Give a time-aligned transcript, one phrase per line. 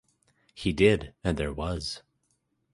[0.55, 2.01] He did, and there was.